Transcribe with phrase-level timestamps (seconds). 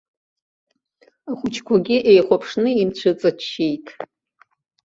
[1.29, 3.87] Ахәыҷқәагьы еихәаԥшны инцәыҵаччеит.